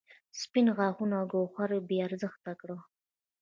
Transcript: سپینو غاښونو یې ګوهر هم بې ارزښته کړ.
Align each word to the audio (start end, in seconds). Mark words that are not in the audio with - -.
سپینو 0.41 0.71
غاښونو 0.77 1.15
یې 1.21 1.29
ګوهر 1.31 1.69
هم 1.75 1.83
بې 1.87 1.97
ارزښته 2.07 2.51
کړ. 2.59 2.69